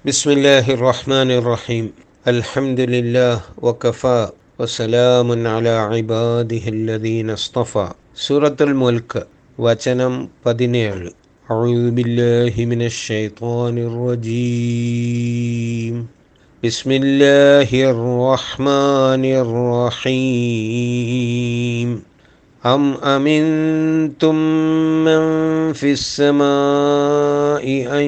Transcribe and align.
بسم 0.00 0.30
الله 0.30 0.64
الرحمن 0.64 1.30
الرحيم. 1.30 1.92
الحمد 2.24 2.80
لله 2.80 3.40
وكفى 3.60 4.32
وسلام 4.58 5.46
على 5.46 5.68
عباده 5.68 6.64
الذين 6.68 7.30
اصطفى. 7.30 7.92
سورة 8.14 8.56
الملك 8.60 9.28
وتنم 9.58 10.28
بدنيل 10.46 11.12
أعوذ 11.50 11.90
بالله 11.90 12.64
من 12.64 12.82
الشيطان 12.82 13.78
الرجيم. 13.78 15.36
بسم 16.64 16.90
الله 16.92 17.68
الرحمن 17.68 19.24
الرحيم. 19.44 20.68
أم 22.65 22.93
أمنتم 22.93 24.35
من 25.05 25.23
في 25.73 25.91
السماء 25.91 27.65
أن 27.99 28.07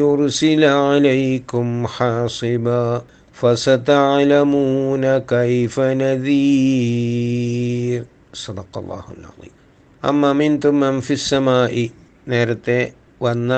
يرسل 0.00 0.64
عليكم 0.64 1.86
حاصبا 1.86 3.02
فستعلمون 3.32 5.18
كيف 5.18 5.80
نذير 6.02 7.20
صدق 8.32 8.78
الله 8.78 9.04
العظيم 9.18 9.52
أم 10.04 10.24
أمنتم 10.24 10.74
من 10.80 11.00
في 11.00 11.12
السماء 11.20 11.74
നേരത്തെ 12.32 12.78
വന്ന 13.24 13.52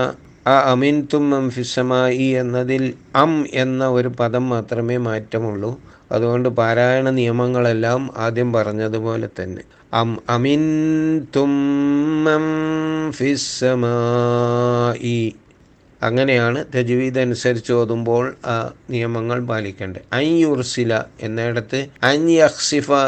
ആ 0.48 0.72
അമിൻതും 0.72 1.36
അംഫിസമായി 1.36 2.18
എന്നതിൽ 2.18 2.94
അം 3.16 3.46
എന്ന 3.54 3.88
ഒരു 3.88 4.08
പദം 4.08 4.50
മാത്രമേ 4.50 4.98
മാറ്റമുള്ളൂ. 4.98 5.82
അതുകൊണ്ട് 6.12 6.50
പാരായണ 6.50 7.10
നിയമങ്ങളെല്ലാം 7.10 8.10
ആദ്യം 8.18 8.54
പറഞ്ഞതുപോലെ 8.54 9.30
തന്നെ. 9.42 9.62
അം 9.94 10.20
അമിൻ 10.30 10.62
തുമ്മി 11.36 12.30
അങ്ങനെയാണ് 16.04 16.66
തജ്വീദ് 16.76 17.20
അനുസരിച്ച് 17.20 17.74
ഓതുമ്പോൾ 17.74 18.36
ആ 18.46 18.74
നിയമങ്ങൾ 18.90 19.46
പാലിക്കേണ്ടത്. 19.46 20.02
അൻ 20.14 20.24
യുർസില 20.24 21.04
എന്നിടത്ത് 21.22 21.88
അൻ 22.04 22.30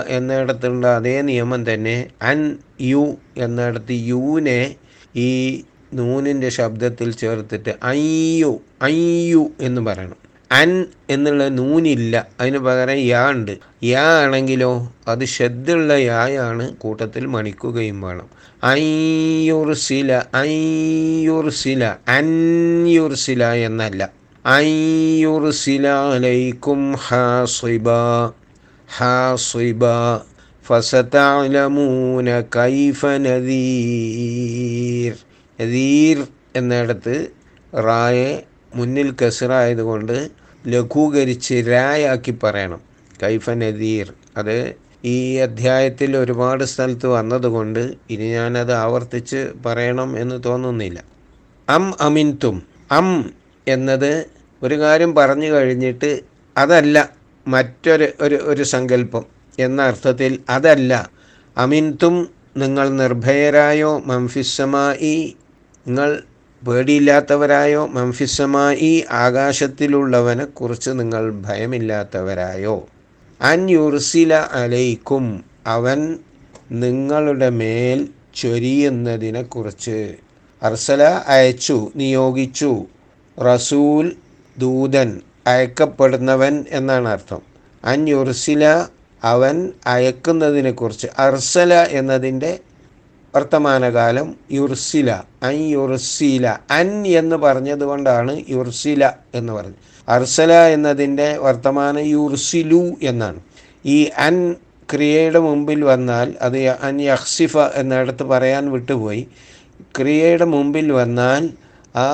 എന്നിടത്തുള്ള 0.08 0.96
അതേ 0.96 1.22
നിയമം 1.22 1.74
തന്നെ 1.74 2.08
അൻ 2.22 2.58
യു 2.82 3.18
എന്നിടത്ത് 3.38 3.88
യുവിനെ 3.90 4.76
ഈ 5.16 5.64
നൂനിന്റെ 5.94 6.50
ശബ്ദത്തിൽ 6.50 7.12
ചേർത്തിട്ട് 7.12 7.76
അയ്യു 7.84 8.62
അയ്യു 8.82 9.52
എന്ന് 9.62 9.82
പറയണം. 9.82 10.16
അൻ 10.52 10.86
എന്നുള്ള 11.10 11.48
നൂനില്ല. 11.48 12.28
അതിന് 12.40 12.58
പകരം 12.58 12.96
യാ 12.96 13.30
ഉണ്ട്. 13.30 13.58
യാ 13.84 14.24
ആണെങ്കിലോ 14.24 14.94
അത് 15.08 15.26
ശബ്ദമുള്ള 15.26 15.94
യായാണ് 15.94 16.76
കൂട്ടത്തിൽ 16.76 17.26
മണിക്കുകയും 17.26 18.02
വേണം. 18.02 18.30
അയ്യുർസില 18.64 20.22
അയ്യുർസില 20.34 21.96
അൻയുർസില 22.08 23.46
എന്നല്ല. 23.46 24.10
അയ്യുർസില 24.46 25.88
അലൈക്കും 25.88 26.92
ഹാസിബ 26.92 27.86
ഹാസിബ 28.98 29.80
ഫസതഅലമൂന 30.68 32.42
കൈഫ 32.42 33.06
നദീർ. 33.06 35.31
നദീർ 35.62 36.28
എന്നിടത്ത് 36.56 37.28
റായെ 37.76 38.44
മുന്നിൽ 38.76 39.16
കസറായതുകൊണ്ട് 39.22 40.30
ലഘൂകരിച്ച് 40.68 41.54
രായാക്കി 41.54 42.38
പറയണം. 42.44 42.82
കൈഫ 43.24 43.50
നദീർ 43.50 44.14
അത് 44.38 44.76
ഈ 45.06 45.36
അധ്യായത്തിൽ 45.36 46.18
ഒരുപാട് 46.18 46.64
സ്ഥലത്ത് 46.64 47.08
വന്നതുകൊണ്ട് 47.08 47.94
ഇനി 48.10 48.28
ഞാനത് 48.30 48.74
ആവർത്തിച്ച് 48.74 49.52
പറയണം 49.66 50.20
എന്ന് 50.20 50.44
തോന്നുന്നില്ല. 50.46 51.04
അം 51.70 51.94
അമിൻതും. 52.02 52.64
അം 52.92 53.34
എന്നത് 53.68 54.26
ഒരു 54.64 54.80
കാര്യം 54.80 55.16
പറഞ്ഞു 55.16 55.48
കഴിഞ്ഞിട്ട് 55.48 56.20
അതല്ല 56.58 57.10
മറ്റൊരു 57.48 58.08
ഒരു 58.22 58.36
ഒരു 58.36 58.64
സങ്കല്പം 58.64 59.26
എന്ന 59.60 59.82
അർത്ഥത്തിൽ 59.82 60.40
അതല്ല. 60.50 61.10
അമിൻതും 61.58 62.30
നിങ്ങൾ 62.58 62.90
നിർഭയരായോ? 62.90 64.04
മംഫിസമായി 64.06 65.36
നിങ്ങൾ 65.88 66.24
പേടിയില്ലാത്തവരായോ 66.68 67.88
മംഫിസമായി 67.88 69.06
ആകാശത്തിലുള്ളവനെ 69.12 70.46
കുറിച്ച് 70.46 70.90
നിങ്ങൾ 70.90 71.32
ഭയമില്ലാത്തവരായോ. 71.32 72.88
അൻ 73.42 73.70
യുർസില 73.70 74.34
അലൈക്കും 74.34 75.46
അവൻ 75.68 76.18
നിങ്ങളുടെ 76.72 77.50
മേൽ 77.50 78.08
ചൊരിയുന്നതിനെക്കുറിച്ച് 78.36 80.16
അർസല 80.64 81.04
അയച്ചു 81.28 81.92
നിയോഗിച്ചു. 81.96 82.86
റസൂൽ 83.40 84.16
ദൂതൻ 84.58 85.22
അയക്കപ്പെടുന്നവൻ 85.48 86.66
എന്നാണ് 86.70 87.10
അർത്ഥം. 87.10 87.42
അൻ 87.86 88.10
യുർസില 88.10 88.86
അവൻ 89.24 89.74
അയക്കുന്നതിനെക്കുറിച്ച് 89.86 91.08
അർസല 91.20 91.74
എന്നതിന്റെ 91.74 92.60
വർത്തമാനകാലം 93.34 94.36
യുർസില 94.52 95.12
അൻ 95.44 95.58
യുർസില 95.68 96.58
അൻ 96.72 97.08
എന്ന് 97.08 97.36
പറഞ്ഞത് 97.36 97.84
കൊണ്ടാണ് 97.84 98.44
യുർസില 98.50 99.12
എന്ന് 99.36 99.54
പറഞ്ഞു 99.54 99.80
അർസല 100.08 100.54
എന്നതിന്റെ 100.54 101.38
വർത്തമാന 101.38 102.00
യുർസിലു 102.00 102.84
എന്നാണ്. 103.02 103.40
ഈ 103.86 103.98
അൻ 104.18 104.56
ക്രിയയുടെ 104.94 105.40
മുമ്പിൽ 105.40 105.84
വന്നാൽ 105.84 106.34
അത് 106.42 106.58
അൻ 106.68 107.02
യഹ്സിഫ 107.02 107.58
എന്നിടത്ത് 107.76 108.24
പറയാൻ 108.24 108.72
വിട്ടുപോയി. 108.72 109.28
ക്രിയയുടെ 109.98 110.46
മുമ്പിൽ 110.46 110.92
വന്നാൽ 110.92 111.50
ആ 111.96 112.08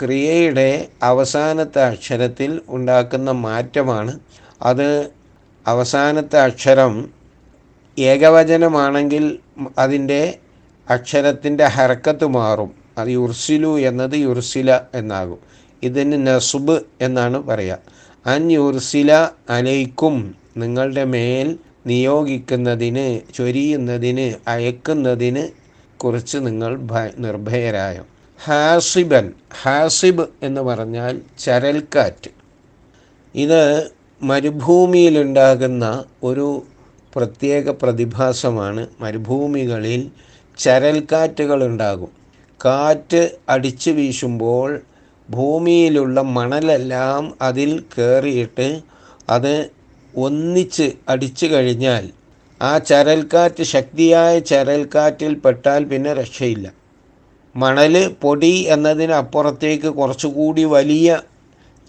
ക്രിയയുടെ 0.00 0.68
അവസാനത്തെ 1.02 1.82
അക്ഷരത്തിൽ 1.82 2.60
ഉണ്ടാക്കുന്ന 2.68 3.30
മാറ്റമാണ്. 3.30 4.20
അത് 4.62 4.88
അവസാനത്തെ 5.66 6.38
അക്ഷരം 6.38 6.94
ഏകവചനമാണെങ്കിൽ 7.98 9.24
അതിന്റെ 9.78 10.22
അക്ഷരത്തിന്റെ 10.90 11.64
ഹരക്കത്ത് 11.64 12.26
മാറും. 12.26 12.70
അത് 12.98 13.08
യുർസിലു 13.08 13.78
എന്നത് 13.78 14.16
യുർസില 14.16 14.80
എന്നാകും. 14.94 15.38
ഇതിന് 15.82 16.26
നസുബ് 16.26 16.80
എന്നാണ് 17.00 17.38
പറയുക 17.42 17.78
അൻ 18.26 18.52
യുർസില 18.52 19.28
അലൈക്കും 19.50 20.34
നിങ്ങളുടെ 20.56 21.04
മേൽ 21.04 21.58
നിയോഗിക്കുന്നതിന് 21.86 23.34
ചൊരിയുന്നതിന് 23.34 24.50
അയക്കുന്നതിന് 24.50 25.48
കുറിച്ച് 25.96 26.38
നിങ്ങൾ 26.38 26.78
നിർഭയരായ? 27.18 28.04
ഹാസിബൻ 28.44 29.32
ഹാസിബ് 29.62 30.26
എന്ന് 30.42 30.60
പറഞ്ഞാൽ 30.60 31.20
ചരൽക്കാറ്റ്. 31.38 32.30
ഇത് 33.34 33.90
മരുഭൂമിയിലുണ്ടാകുന്ന 34.22 36.04
ഒരു 36.22 36.62
പ്രത്യേക 37.16 37.70
പ്രതിഭാസമാണ് 37.70 38.86
മരുഭൂമികളിൽ 39.00 40.10
ചരൽക്കാറ്റുകൾ 40.58 41.64
ഉണ്ടാകും 41.64 42.10
കാറ്റ് 42.64 43.30
അടിച്ചു 43.48 43.90
വീശുമ്പോൾ 43.90 44.80
ഭൂമിയിലുള്ള 45.30 46.22
മണലെല്ലാം 46.22 47.34
അതിൽ 47.42 47.84
കയറിയിട്ട് 47.98 48.82
അത് 49.30 49.70
ഒന്നിച്ച് 50.16 50.92
അടിച്ചു 51.08 51.46
കഴിഞ്ഞാൽ 51.46 52.04
ആ 52.62 52.78
ചരൽക്കാറ്റ് 52.78 53.62
ശക്തിയായ 53.62 54.38
ചരൽക്കാറ്റിൽ 54.38 55.34
പെട്ടാൽ 55.34 55.84
പിന്നെ 55.84 56.14
രക്ഷയില്ല. 56.14 56.66
മണൽ 57.56 58.08
പൊടി 58.08 58.52
എന്നതിനപ്പുറത്തേക്ക് 58.68 59.86
കുറച്ചുകൂടി 59.86 60.64
വലിയ 60.64 61.22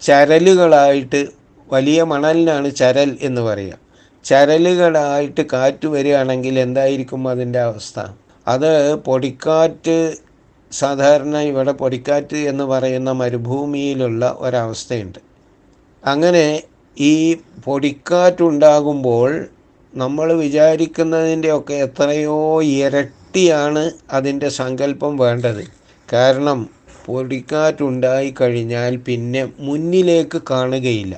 ചരലുകളായിട്ട് 0.02 1.26
വലിയ 1.72 2.02
മണലിനാണ് 2.02 2.74
ചരൽ 2.74 3.18
എന്ന് 3.22 3.40
പറയുക. 3.40 3.78
ചരലുകളായിട്ട് 4.24 5.46
കാറ്റ് 5.52 5.88
വരികയാണെങ്കിൽ 5.88 6.58
എന്തായിരിക്കും 6.58 7.28
അതിന്റെ 7.28 7.60
അവസ്ഥ? 7.60 8.00
അത് 8.48 8.94
പൊടിക്കാറ്റ് 8.96 10.16
സാധാരണ 10.72 11.36
ഇവിടെ 11.36 11.72
പൊടിക്കാറ്റ് 11.72 12.36
എന്ന് 12.36 12.64
പറയുന്ന 12.64 13.12
മരുഭൂമിയിലുള്ള 13.12 14.36
ഒരവസ്ഥയുണ്ട്. 14.38 15.18
അങ്ങനെ 16.04 16.62
ഈ 16.96 17.36
പൊടിക്കാറ്റുണ്ടാകുമ്പോൾ 17.64 19.30
നമ്മൾ 19.94 20.32
വിചാരിക്കുന്നതിന്റെയൊക്കെ 20.32 21.74
എത്രയോ 21.74 22.62
ഇരട്ടിയാണ് 22.62 23.92
അതിന്റെ 24.10 24.48
സങ്കല്പം 24.48 25.16
വേണ്ടത്. 25.16 25.64
കാരണം 26.12 26.58
പൊടിക്കാറ്റുണ്ടായി 27.06 28.34
കഴിഞ്ഞാൽ 28.40 28.96
പിന്നെ 28.96 29.42
മുന്നിലേക്ക് 29.58 30.42
കാണുകയില്ല. 30.50 31.14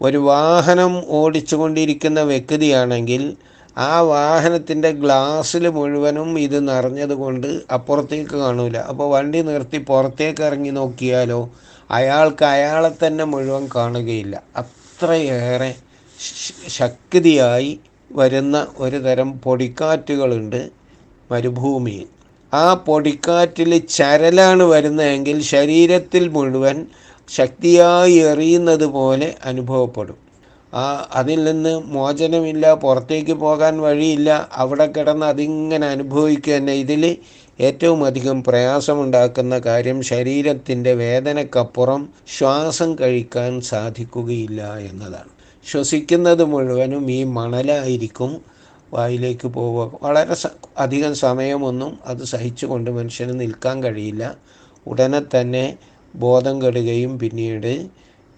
ഒരു 0.00 0.18
വാഹനം 0.18 0.92
ഓടിച്ചുകൊണ്ടിരിക്കുന്ന 1.08 2.20
വ്യക്തിയാണെങ്കിൽ 2.22 3.36
ആ 3.76 4.00
വാഹനത്തിന്റെ 4.00 4.90
ഗ്ലാസ്സിൽ 4.90 5.68
മുഴുവനും 5.68 6.38
ഇത് 6.38 6.68
നിറഞ്ഞതുകൊണ്ട് 6.68 7.46
അപ്പുറത്തേക്ക് 7.72 8.36
കാണൂല. 8.36 8.76
അപ്പോൾ 8.76 9.10
വണ്ടി 9.10 9.42
നിർത്തി 9.42 9.78
പുറത്തേക്ക് 9.78 10.42
ഇറങ്ങി 10.42 10.70
നോക്കിയാലോ 10.70 11.50
അയാൾക്ക് 11.90 12.44
അയാളെ 12.44 13.06
തന്നെ 13.06 13.24
മുഴുവൻ 13.24 13.68
കാണുകയില്ല. 13.74 14.42
അത്രയേറെ 14.56 15.74
ശക്തിയായി 16.68 17.80
വരുന്ന 18.12 18.66
ഒരു 18.78 18.96
തരം 18.96 19.40
പൊടിക്കാറ്റുകളുണ്ട് 19.40 20.70
മരുഭൂമിയിൽ. 21.32 22.06
ആ 22.54 22.74
പൊടിക്കാറ്റിൽ 22.74 23.78
ചരലാണ് 23.78 24.62
വരുന്നതെങ്കിൽ 24.62 25.40
ശരീരത്തിൽ 25.42 26.28
മുഴുവൻ 26.28 26.86
ശക്തിയായി 27.28 28.12
എറിയുന്നത് 28.12 28.86
പോലെ 28.86 29.34
അനുഭവപ്പെടും. 29.44 30.21
ആ 30.74 31.08
അതിൽ 31.12 31.44
നിന്ന് 31.44 31.78
മോചനമില്ല 31.78 32.74
പുറത്തേക്ക് 32.74 33.32
പോകാൻ 33.32 33.80
വഴിയില്ല 33.80 34.48
അവിടെ 34.52 34.86
കിടന്ന് 34.86 35.26
അതിങ്ങനെ 35.26 35.86
അനുഭവിക്കുക 35.86 36.54
തന്നെ. 36.54 36.72
ഇതിൽ 36.72 37.16
ഏറ്റവും 37.60 38.04
അധികം 38.04 38.44
പ്രയാസമുണ്ടാക്കുന്ന 38.44 39.58
കാര്യം 39.58 40.02
ശരീരത്തിന്റെ 40.02 40.94
വേദനക്കപ്പുറം 40.94 42.08
ശ്വാസം 42.38 42.96
കഴിക്കാൻ 43.00 43.60
സാധിക്കുകയില്ല 43.60 44.78
എന്നതാണ്. 44.78 45.30
ശ്വസിക്കുന്നത് 45.66 46.44
മുഴുവനും 46.44 47.10
ഈ 47.10 47.24
മണലായിരിക്കും 47.24 48.40
വായിലേക്ക് 48.92 49.48
പോവുക. 49.48 49.98
വളരെ 50.02 50.36
അധികം 50.78 51.14
സമയമൊന്നും 51.14 51.98
അത് 52.06 52.24
സഹിച്ചുകൊണ്ട് 52.24 52.90
മനുഷ്യന് 52.90 53.40
നിൽക്കാൻ 53.40 53.82
കഴിയില്ല. 53.82 54.34
ഉടനെ 54.86 55.22
തന്നെ 55.36 55.76
ബോധം 56.14 56.62
കെടുകയും 56.62 57.18
പിന്നീട് 57.18 57.86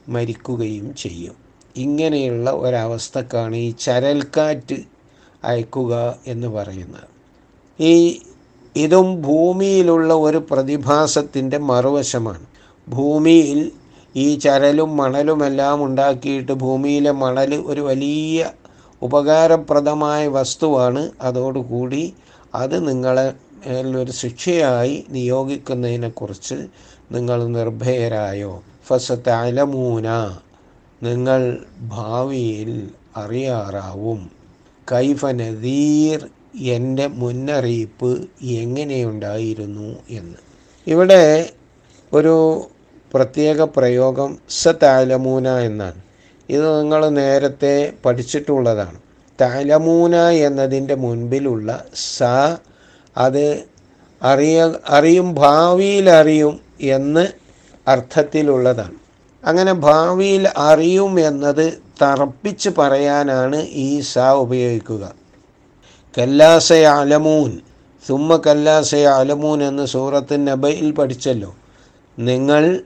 മരിക്കുകയും 0.08 0.94
ചെയ്യും. 0.94 1.43
ഇങ്ങനെയുള്ള 1.76 2.50
ഒരവസ്ഥക്കാണ് 2.50 3.56
ഈ 3.56 3.70
ചരൽക്കാറ്റ് 3.70 4.76
അയക്കുക 5.44 6.18
എന്ന് 6.26 6.48
പറയുന്നത്. 6.48 7.08
ഈ 7.80 8.20
ഇതും 8.76 9.22
ഭൂമിയിലുള്ള 9.22 10.14
ഒരു 10.14 10.46
പ്രതിഭാസത്തിന്റെ 10.50 11.58
മറുവശമാണ്. 11.58 12.46
ഭൂമിയിൽ 12.88 13.72
ഈ 14.16 14.38
ചരലും 14.38 14.96
മണലുമെല്ലാം 14.96 15.84
ഉണ്ടാക്കിയിട്ട് 15.84 16.52
ഭൂമിയിലെ 16.52 17.10
മണൽ 17.10 17.54
ഒരു 17.54 17.80
വലിയ 17.80 18.50
ഉപകാരപ്രദമായ 19.02 20.26
വസ്തുവാണ്. 20.28 21.10
അതോടുകൂടി 21.20 22.14
അത് 22.54 22.88
നിങ്ങളെ 22.88 23.32
ഒരു 24.02 24.10
ശിക്ഷയായി 24.10 25.04
നിയോഗിക്കുന്നതിനെക്കുറിച്ച് 25.10 26.54
നിങ്ങൾ 27.12 27.46
നിർഭയരായോ? 27.46 28.62
ഫസത്ത് 28.86 29.30
അലമൂന 29.30 30.08
നിങ്ങൾ 31.02 31.58
ഭാവിയിൽ 31.80 32.90
അറിയാറാവും. 33.16 34.30
കൈഫ 34.92 35.26
നദീർ 35.26 36.28
എന്റെ 36.56 37.06
മുന്നറിയിപ്പ് 37.06 38.28
എങ്ങനെയുണ്ടായിരുന്നു 38.42 39.96
എന്ന്. 40.10 40.38
ഇവിടെ 40.86 41.52
ഒരു 42.12 42.66
പ്രത്യേക 43.14 43.62
പ്രയോഗം 43.62 44.38
സ 44.48 44.68
താലമൂന 44.68 45.48
എന്നാണ്. 45.48 46.02
ഇത് 46.48 46.80
നിങ്ങൾ 46.80 47.08
നേരത്തെ 47.08 47.92
പഠിച്ചിട്ടുള്ളതാണ്. 48.04 48.98
താലമൂന 49.40 50.16
എന്നതിന്റെ 50.16 50.94
മുൻപിലുള്ള 50.94 51.84
സ 51.94 52.22
അത് 53.16 53.64
അറിയ 54.22 54.74
അറിയും 54.88 55.34
ഭാവിയിൽ 55.34 56.10
അറിയും 56.10 56.60
എന്ന് 56.80 57.26
അർത്ഥത്തിലുള്ളതാണ്. 57.88 59.03
അങ്ങനെ 59.46 59.72
ഭാവിയിൽ 59.72 60.48
അറിയും 60.56 61.20
എന്നത് 61.20 61.66
തറപ്പിച്ച് 62.02 62.70
പറയാനാണ് 62.78 63.56
ഈ 63.56 64.00
സ 64.00 64.18
ഉപയോഗിക്കുക. 64.18 65.04
കല്ലാസയ 66.18 66.84
അലമൂൻ 66.84 67.58
സുമ്മ 68.08 68.36
കല്ലാസയ 68.46 69.06
അലമൂൻ 69.06 69.62
എന്ന് 69.64 69.86
സൂറത്ത് 69.86 70.46
നബയിൽ 70.48 70.92
പഠിച്ചല്ലോ. 70.92 71.54
നിങ്ങൾ 72.18 72.80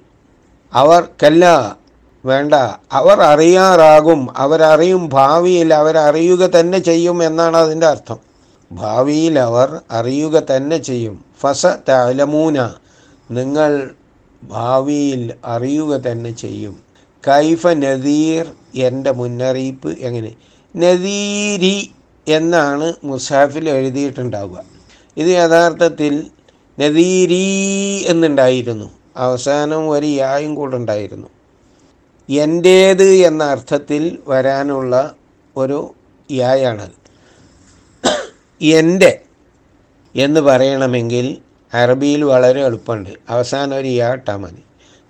അവർ 0.72 1.02
കല്ല 1.22 1.44
വേണ്ട 2.24 2.54
അവർ 2.92 3.20
അറിയാറാകും 3.22 4.20
അവരറിയും 4.36 5.08
ഭാവിയിൽ 5.08 5.74
അവരറിയുക 5.74 6.46
തന്നെ 6.46 6.78
ചെയ്യും 6.78 7.24
എന്നാണ് 7.24 7.56
അതിന്റെ 7.56 7.86
അർത്ഥം. 7.86 8.18
ഭാവിയിൽ 8.72 9.38
അവർ 9.38 9.80
അറിയുക 9.90 10.36
തന്നെ 10.50 10.78
ചെയ്യും. 10.78 11.24
ഫസ 11.40 11.66
തലമൂന 11.88 12.56
നിങ്ങൾ 13.30 13.90
ഭാവിയിൽ 14.42 15.34
അറിയുക 15.44 15.96
തന്നെ 15.96 16.30
ചെയ്യും. 16.30 16.80
കൈഫ 17.28 17.66
നദീർ 17.66 18.46
എന്റെ 18.74 19.12
മുന്നറിയിപ്പ് 19.12 19.98
എങ്ങനെ? 19.98 20.34
നദീരി 20.76 21.90
എന്നാണ് 22.28 22.94
മുസാഫിൽ 23.04 23.70
എഴുതിയിട്ടുണ്ടാവുക. 23.70 24.64
ഇത് 25.16 25.26
യഥാർത്ഥത്തിൽ 25.26 26.30
നദീരീ 26.80 27.44
എന്നുണ്ടായിരുന്നു. 28.06 28.90
അവസാനം 29.16 29.90
ഒരു 29.90 30.06
യായും 30.06 30.54
കൂടെ 30.54 30.76
ഉണ്ടായിരുന്നു. 30.76 31.28
എന്റേത് 32.30 33.10
എന്ന 33.10 33.44
അർത്ഥത്തിൽ 33.44 34.18
വരാനുള്ള 34.28 35.14
ഒരു 35.56 35.94
യായാണത് 36.32 36.98
എന്റെ 38.62 39.20
എന്ന് 40.16 40.40
പറയണമെങ്കിൽ 40.40 41.38
അറബിയിൽ 41.74 42.24
വളരെ 42.24 42.64
എളുപ്പമുണ്ട്. 42.64 43.10
അവസാനം 43.28 43.76
ഒരു 43.76 43.88
യാ 43.88 44.12
ഇട്ടാൽ 44.12 44.36
മതി. 44.36 44.62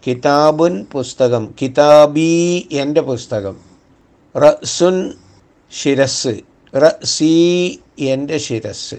കിതാബുൻ 0.06 0.87
പുസ്തകം 0.93 1.55
കിതാബി 1.62 2.69
എന്റെ 2.72 3.00
പുസ്തകം. 3.00 3.56
റസുൻ 4.37 5.12
ശിരസ് 5.82 6.28
റസി 6.76 7.81
എന്റെ 7.99 8.38
ശിരസ്. 8.38 8.94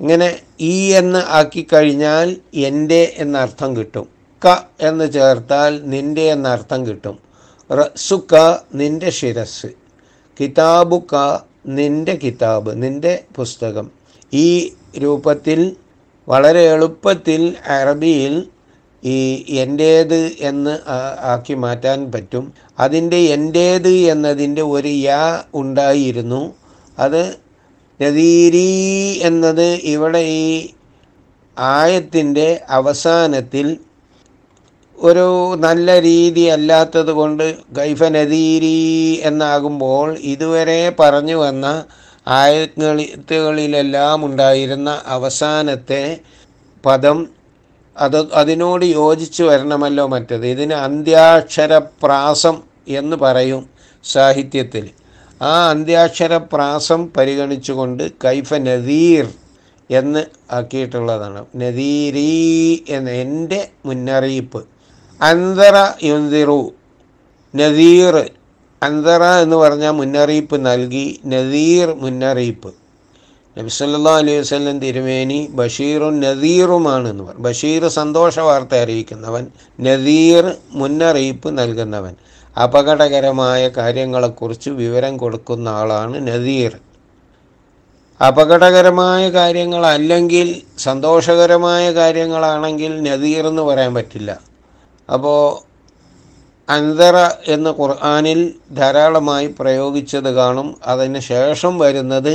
ഇങ്ങനെ 0.00 0.38
ഈ 0.60 0.92
എന്ന് 0.92 1.18
ആക്കിക്കഴിഞ്ഞാൽ 1.18 2.36
എന്റെ 2.54 3.14
എന്നർത്ഥം 3.16 3.76
കിട്ടും. 3.76 4.08
ക 4.44 4.56
എന്ന് 4.80 5.12
ചേർത്താൽ 5.12 5.80
നിന്റെ 5.84 6.22
എന്നർത്ഥം 6.22 6.86
കിട്ടും. 6.86 7.18
റസുക്ക 7.72 8.58
നിന്റെ 8.74 9.10
ശിരസ്. 9.10 9.66
കിതാബുക്ക 10.40 11.38
നിന്റെ 11.66 12.14
കിതാബ് 12.14 12.82
നിന്റെ 12.82 13.24
പുസ്തകം. 13.36 13.90
ഈ 14.32 14.72
രൂപത്തിൽ 14.98 15.76
വളരെ 16.28 16.62
എളുപ്പത്തിൽ 16.74 17.42
അറബിയിൽ 17.76 18.34
ഈ 19.02 19.16
എന്റേത് 19.56 20.20
എന്ന് 20.40 20.74
ആക്കി 21.24 21.54
മാറ്റാൻ 21.54 22.12
പറ്റും. 22.12 22.44
അതിന്റെ 22.78 23.20
എന്റേത് 23.36 23.92
എന്നതിന്റെ 24.12 24.62
ഒരു 24.62 24.88
യാ 25.02 25.22
ഉണ്ടായിരുന്നു. 25.54 26.42
അത് 26.98 27.22
നദീരി 28.00 28.68
എന്നത് 29.22 29.68
ഇവിടെ 29.84 30.18
ഈ 30.18 30.44
ആയത്തിന്റെ 31.56 32.46
അവസാനത്തിൽ 32.70 33.66
ഒരു 34.98 35.26
നല്ല 35.56 36.00
രീതി 36.00 36.42
അല്ലാത്തത് 36.46 37.12
കൊണ്ട് 37.12 37.44
ഗൈഫ 37.72 38.02
നദീരി 38.10 38.76
എന്നാകുമ്പോൾ 39.22 40.08
ഇതുവരെ 40.32 40.94
പറഞ്ഞു 41.00 41.36
വന്ന 41.36 41.66
ആയത്തുകളിലെല്ലാം 42.26 44.24
ഉണ്ടായിരുന്ന 44.24 45.02
അവസാനത്തെ 45.06 46.20
പദം 46.86 47.28
അത് 47.96 48.32
അതിനോട് 48.32 48.84
യോജിച്ച് 48.84 49.42
വരണമല്ലോ 49.42 50.06
മറ്റത്. 50.06 50.46
ഇതിന് 50.46 50.72
അന്ത്യാക്ഷരപ്രാസം 50.72 52.62
എന്ന് 52.88 53.16
പറയും 53.16 53.70
സാഹിത്യത്തിൽ. 54.04 54.90
ആ 55.42 55.70
അന്ത്യാക്ഷരപ്രാസം 55.70 57.08
പരിഗണിച്ചുകൊണ്ട് 57.16 58.12
കൈഫ 58.24 58.54
നദീർ 58.54 59.28
എന്ന് 59.90 60.24
ആക്കിയിട്ടുള്ളതാണ്. 60.52 61.46
നദീരീ 61.56 62.78
എന്ന 62.88 63.10
എന്റെ 63.10 63.68
മുന്നറിയിപ്പ്. 63.86 64.64
അന്തറ 65.20 65.88
യുന്തിറു 66.04 66.72
നദീർ 67.56 68.30
അന്തറ 68.82 69.24
എന്ന് 69.24 69.56
പറഞ്ഞാൽ 69.56 69.90
മുന്നറിയിപ്പ് 69.90 70.66
നൽകി 70.66 71.20
നദീർ 71.26 71.94
മുന്നറിയിപ്പ്. 71.94 72.72
നബിസല്ലാ 73.58 74.16
അലൈഹി 74.16 74.38
വസ്ലം 74.38 74.78
തിരുമേനി 74.80 75.48
ബഷീറും 75.50 76.20
നദീറുമാണ് 76.20 77.08
എന്ന് 77.08 77.24
പറഞ്ഞു. 77.24 77.42
ബഷീർ 77.42 77.88
സന്തോഷ 77.88 78.38
വാർത്ത 78.38 78.74
അറിയിക്കുന്നവൻ 78.74 79.46
നദീർ 79.80 80.56
മുന്നറിയിപ്പ് 80.70 81.58
നൽകുന്നവൻ. 81.58 82.14
അപകടകരമായ 82.62 83.68
കാര്യങ്ങളെക്കുറിച്ച് 83.68 84.70
വിവരം 84.70 85.16
കൊടുക്കുന്ന 85.16 85.68
ആളാണ് 85.68 86.28
നദീർ. 86.28 86.72
അപകടകരമായ 88.26 89.30
കാര്യങ്ങളല്ലെങ്കിൽ 89.30 90.62
സന്തോഷകരമായ 90.78 91.92
കാര്യങ്ങളാണെങ്കിൽ 91.92 93.02
നദീർ 93.02 93.46
എന്ന് 93.46 93.62
പറയാൻ 93.62 93.94
പറ്റില്ല. 93.94 94.40
അപ്പോൾ 95.12 95.71
അന്തറ 96.72 97.16
എന്ന 97.48 97.68
ഖുർആാനിൽ 97.80 98.40
ധാരാളമായി 98.72 99.48
പ്രയോഗിച്ചത് 99.60 100.30
കാണും. 100.34 100.68
അതിന് 100.84 101.18
ശേഷം 101.18 101.78
വരുന്നത് 101.78 102.34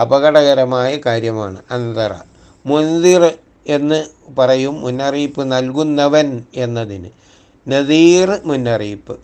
അപകടകരമായ 0.00 0.90
കാര്യമാണ്. 1.06 1.58
അന്തറ 1.70 2.12
മുൻതിർ 2.66 3.22
എന്ന് 3.66 3.98
പറയും. 4.38 4.74
മുന്നറിയിപ്പ് 4.80 5.42
നൽകുന്നവൻ 5.52 6.28
എന്നതിന്. 6.56 7.10
നദീർ 7.66 8.28
മുന്നറിയിപ്പ്. 8.44 9.16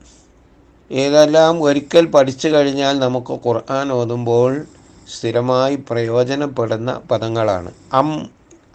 ഇതെല്ലാം 0.91 1.63
ഒരിക്കൽ 1.63 2.07
പഠിച്ചു 2.07 2.49
കഴിഞ്ഞാൽ 2.49 2.99
നമുക്ക് 2.99 3.33
ഖുർആൻ 3.33 3.93
ഓതുമ്പോൾ 3.93 4.53
സ്ഥിരമായി 5.17 5.77
പ്രയോജനപ്പെടുന്ന 5.91 6.91
പദങ്ങളാണ്. 7.11 7.71
അം 7.93 8.11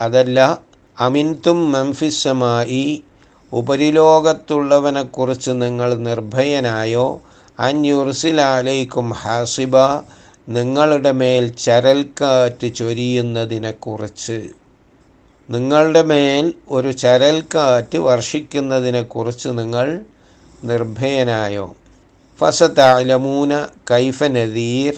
അതല്ല 0.02 0.40
അമിൻതും 1.00 1.72
മംഫിസമായി 1.72 3.04
ഉപരിലോകത്തുള്ളവനെക്കുറിച്ച് 3.54 5.52
നിങ്ങൾ 5.52 5.94
നിർഭയനായോ? 5.94 7.22
അന്യുർസിലാലേക്കും 7.60 9.10
ഹാസിബ 9.10 9.78
നിങ്ങളുടെ 10.50 11.12
മേൽ 11.12 11.48
ചരൽക്കാറ്റ് 11.48 12.76
ചൊരിയുന്നതിനെക്കുറിച്ച്. 12.76 14.48
നിങ്ങളുടെ 15.50 16.02
മേൽ 16.02 16.54
ഒരു 16.70 16.92
ചരൽക്കാറ്റ് 16.92 17.98
വർഷിക്കുന്നതിനെക്കുറിച്ച് 17.98 19.50
നിങ്ങൾ 19.50 20.00
നിർഭയനായോ? 20.64 21.76
ഫസതലമൂന 22.40 23.66
കൈഫ 23.92 24.24
നദീർ 24.24 24.94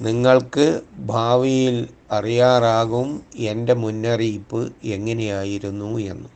നിങ്ങൾക്ക് 0.00 0.80
ഭാവിയിൽ 0.96 1.88
അറിയാറാകും 2.10 3.22
എന്റെ 3.36 3.74
മുന്നറിയിപ്പ് 3.74 4.72
എങ്ങനെയായിരുന്നു 4.84 5.98
എന്ന്. 5.98 6.35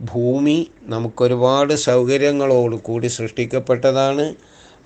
ഭൂമി 0.00 0.70
നമുക്കൊരുപാട് 0.82 1.74
സൗകര്യങ്ങളോട് 1.74 2.76
കൂടി 2.76 3.06
സൃഷ്ടിക്കപ്പെട്ടതാണ്. 3.06 4.34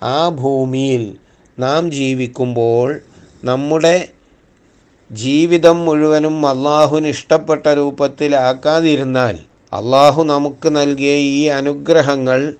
ആ 0.03 0.29
ഭൂമിയിൽ 0.29 1.15
നാം 1.59 1.91
ജീവിക്കുമ്പോൾ 1.91 2.99
നമ്മുടെ 3.43 4.07
ജീവിതം 5.11 5.85
മുഴുവനും 5.85 6.47
അള്ളാഹുവിന് 6.47 7.07
ഇഷ്ടപ്പെട്ട 7.07 7.67
രൂപത്തിലാക്കാതിരുന്നാൽ 7.67 9.37
അള്ളാഹു 9.73 10.23
നമുക്ക് 10.23 10.75
നൽകിയ 10.75 11.15
ഈ 11.15 11.47
അനുഗ്രഹങ്ങൾ 11.47 12.53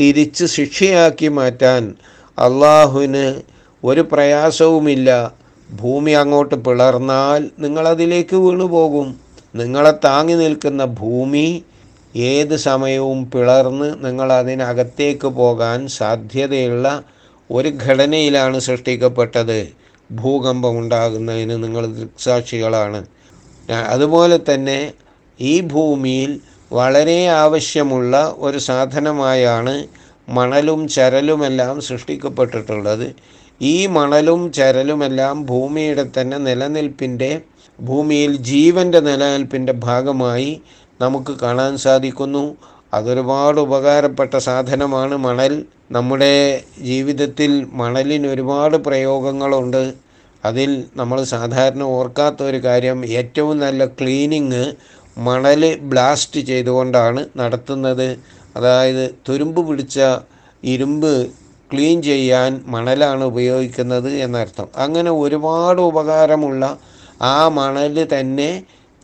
തിരിച്ച് 0.00 0.44
ശിക്ഷയാക്കി 0.44 1.28
മാറ്റാൻ 1.28 1.94
അള്ളാഹുവിന് 2.38 3.42
ഒരു 3.84 4.00
പ്രയാസവുമില്ല. 4.00 5.32
ഭൂമി 5.70 6.10
അങ്ങോട്ട് 6.10 6.54
പിളർന്നാൽ 6.54 7.50
നിങ്ങളതിലേക്ക് 7.58 8.36
വീണുപോകും. 8.36 9.20
നിങ്ങളെ 9.54 9.90
താങ്ങി 9.90 10.34
നിൽക്കുന്ന 10.34 10.84
ഭൂമി 10.84 11.62
ഏത് 12.16 12.56
സമയവും 12.56 13.30
പിളർന്ന് 13.30 14.04
നിങ്ങൾ 14.04 14.32
അതിനകത്തേക്ക് 14.32 15.26
പോകാൻ 15.26 15.88
സാധ്യതയുള്ള 15.88 17.02
ഒരു 17.50 17.68
ഘടനയിലാണ് 17.68 18.58
സൃഷ്ടിക്കപ്പെട്ടത്. 18.58 19.68
ഭൂകമ്പം 20.12 20.78
ഉണ്ടാകുന്നതിന് 20.78 21.62
നിങ്ങൾ 21.64 21.86
ദൃക്സാക്ഷികളാണ്. 21.86 23.06
അതുപോലെ 23.70 24.40
തന്നെ 24.54 24.92
ഈ 25.40 25.60
ഭൂമിയിൽ 25.60 26.40
വളരെ 26.72 27.26
ആവശ്യമുള്ള 27.26 28.34
ഒരു 28.38 28.58
സാധനമായാണ് 28.58 29.86
മണലും 30.28 30.88
ചരലുമെല്ലാം 30.88 31.80
സൃഷ്ടിക്കപ്പെട്ടിട്ടുള്ളത്. 31.80 33.14
ഈ 33.62 33.86
മണലും 33.86 34.52
ചരലുമെല്ലാം 34.52 35.46
ഭൂമിയുടെ 35.46 36.04
തന്നെ 36.20 36.38
നിലനിൽപ്പിന്റെ 36.38 37.40
ഭൂമിയിൽ 37.80 38.36
ജീവന്റെ 38.36 39.00
നിലനിൽപ്പിന്റെ 39.00 39.72
ഭാഗമായി 39.72 40.60
നമുക്ക് 41.00 41.32
കാണാൻ 41.42 41.72
സാധിക്കുന്നു. 41.78 42.44
അതൊരുപാട് 42.94 43.58
ഉപകാരപ്പെട്ട 43.60 44.36
സാധനമാണ് 44.48 45.16
മണൽ. 45.16 45.52
നമ്മുടെ 45.92 46.34
ജീവിതത്തിൽ 46.78 47.66
മണലിന് 47.72 48.26
ഒരുപാട് 48.26 48.76
പ്രയോഗങ്ങളുണ്ട്. 48.76 49.82
അതിൽ 50.44 50.70
നമ്മൾ 50.96 51.18
സാധാരണ 51.34 51.82
ഓർക്കാത്ത 51.82 52.42
ഒരു 52.42 52.58
കാര്യം 52.64 52.98
ഏറ്റവും 53.20 53.56
നല്ല 53.58 53.86
ക്ലീനിങ് 53.86 54.64
മണൽ 55.18 55.62
ബ്ലാസ്റ്റ് 55.92 56.40
ചെയ്തുകൊണ്ടാണ് 56.40 57.22
നടത്തുന്നത്. 57.40 58.08
അതായത് 58.56 59.04
തുരുമ്പ് 59.28 59.60
പിടിച്ച 59.68 60.00
ഇരുമ്പ് 60.64 61.12
ക്ലീൻ 61.72 62.02
ചെയ്യാൻ 62.02 62.50
മണലാണ് 62.66 63.24
ഉപയോഗിക്കുന്നത് 63.24 64.08
എന്നർത്ഥം. 64.24 64.68
അങ്ങനെ 64.76 65.10
ഒരുപാട് 65.22 65.80
ഉപകാരമുള്ള 65.80 66.64
ആ 67.22 67.48
മണൽ 67.48 67.94
തന്നെ 68.14 68.50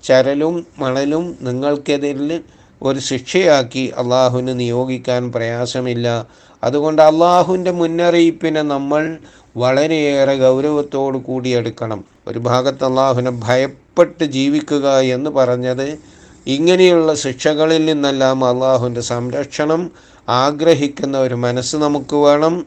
ചരലും 0.07 0.67
മണലും 0.79 1.39
നിങ്ങൾക്കെതിരിൽ 1.41 2.41
ഒരു 2.83 2.99
ശിക്ഷയാക്കി 2.99 3.93
അള്ളാഹുവിന് 3.97 4.61
നിയോഗിക്കാൻ 4.61 5.33
പ്രയാസമില്ല. 5.33 6.27
അതുകൊണ്ട് 6.65 7.03
അള്ളാഹുവിന്റെ 7.03 7.71
മുന്നറിയിപ്പിനെ 7.71 8.63
നമ്മൾ 8.63 9.19
വളരെയേറെ 9.57 10.35
ഗൗരവത്തോടു 10.37 11.19
കൂടി 11.19 11.49
എടുക്കണം. 11.49 12.05
ഒരു 12.29 12.39
ഭാഗത്ത് 12.39 12.85
അള്ളാഹുവിനെ 12.85 13.31
ഭയപ്പെട്ട് 13.31 14.25
ജീവിക്കുക 14.25 15.01
എന്ന് 15.01 15.31
പറഞ്ഞത് 15.31 15.99
ഇങ്ങനെയുള്ള 16.47 17.15
ശിക്ഷകളിൽ 17.15 17.85
നിന്നെല്ലാം 17.85 18.45
അള്ളാഹുവിന്റെ 18.45 19.01
സംരക്ഷണം 19.01 19.91
ആഗ്രഹിക്കുന്ന 20.29 21.19
ഒരു 21.19 21.35
മനസ്സ് 21.35 21.77
നമുക്ക് 21.77 22.17
വേണം. 22.17 22.67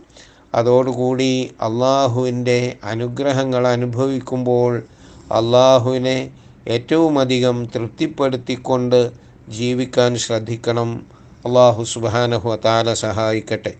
അതോടുകൂടി 0.55 1.51
അള്ളാഹുവിന്റെ 1.61 2.75
അനുഗ്രഹങ്ങൾ 2.83 3.67
അനുഭവിക്കുമ്പോൾ 3.67 4.83
അള്ളാഹുവിനെ 5.31 6.29
ഏറ്റവും 6.69 7.19
അധികം 7.19 7.65
തൃപ്തിപ്പെടുത്തിക്കൊണ്ട് 7.65 9.11
ജീവിക്കാൻ 9.49 10.17
ശ്രദ്ധിക്കണം. 10.17 11.05
അള്ളാഹു 11.45 11.83
സുബാനഹു 11.83 12.55
താല 12.55 12.93
സഹായിക്കട്ടെ. 12.93 13.73